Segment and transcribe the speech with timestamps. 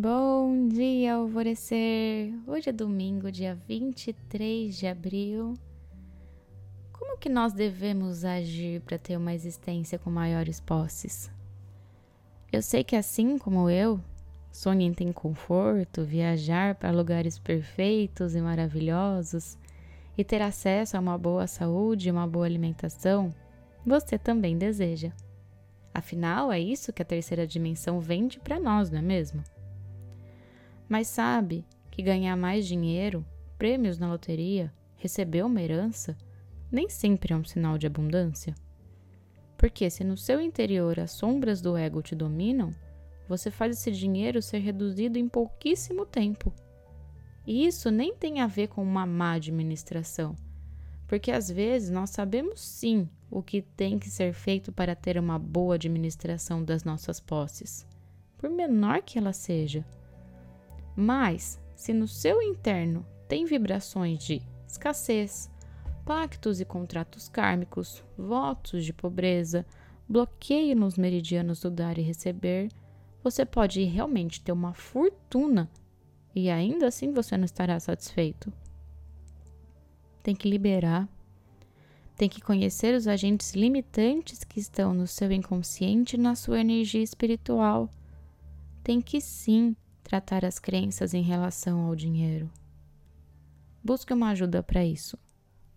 [0.00, 2.32] Bom dia, alvorecer!
[2.46, 5.54] Hoje é domingo, dia 23 de abril.
[6.92, 11.28] Como que nós devemos agir para ter uma existência com maiores posses?
[12.52, 14.00] Eu sei que assim como eu,
[14.52, 19.58] sonho em ter conforto, viajar para lugares perfeitos e maravilhosos
[20.16, 23.34] e ter acesso a uma boa saúde e uma boa alimentação,
[23.84, 25.10] você também deseja.
[25.92, 29.42] Afinal, é isso que a terceira dimensão vende para nós, não é mesmo?
[30.88, 33.24] Mas sabe que ganhar mais dinheiro,
[33.58, 36.16] prêmios na loteria, receber uma herança,
[36.70, 38.54] nem sempre é um sinal de abundância.
[39.56, 42.72] Porque se no seu interior as sombras do ego te dominam,
[43.28, 46.52] você faz esse dinheiro ser reduzido em pouquíssimo tempo.
[47.46, 50.36] E isso nem tem a ver com uma má administração,
[51.06, 55.38] porque às vezes nós sabemos sim o que tem que ser feito para ter uma
[55.38, 57.86] boa administração das nossas posses,
[58.36, 59.84] por menor que ela seja.
[61.00, 65.48] Mas, se no seu interno tem vibrações de escassez,
[66.04, 69.64] pactos e contratos kármicos, votos de pobreza,
[70.08, 72.68] bloqueio nos meridianos do dar e receber,
[73.22, 75.70] você pode realmente ter uma fortuna
[76.34, 78.52] e ainda assim você não estará satisfeito.
[80.20, 81.08] Tem que liberar.
[82.16, 87.04] Tem que conhecer os agentes limitantes que estão no seu inconsciente e na sua energia
[87.04, 87.88] espiritual.
[88.82, 89.76] Tem que sim
[90.08, 92.50] tratar as crenças em relação ao dinheiro.
[93.84, 95.18] Busque uma ajuda para isso.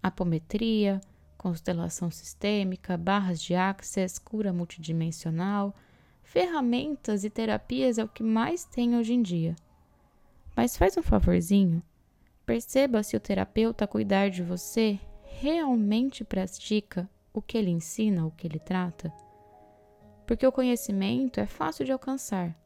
[0.01, 1.01] Apometria,
[1.37, 5.75] constelação sistêmica, barras de access, cura multidimensional,
[6.23, 9.53] ferramentas e terapias é o que mais tem hoje em dia.
[10.55, 11.83] Mas faz um favorzinho.
[12.45, 18.47] Perceba se o terapeuta cuidar de você realmente pratica o que ele ensina, o que
[18.47, 19.11] ele trata.
[20.25, 22.57] Porque o conhecimento é fácil de alcançar,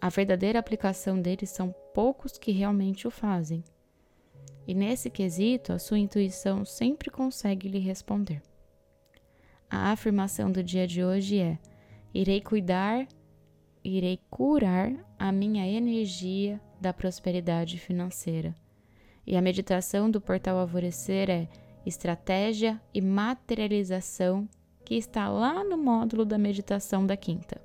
[0.00, 3.64] a verdadeira aplicação deles são poucos que realmente o fazem.
[4.66, 8.42] E nesse quesito, a sua intuição sempre consegue lhe responder.
[9.68, 11.58] A afirmação do dia de hoje é:
[12.14, 13.06] irei cuidar,
[13.82, 18.54] irei curar a minha energia da prosperidade financeira.
[19.26, 21.48] E a meditação do portal Alvorecer é
[21.84, 24.48] estratégia e materialização,
[24.84, 27.60] que está lá no módulo da meditação da quinta.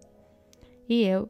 [0.89, 1.29] E eu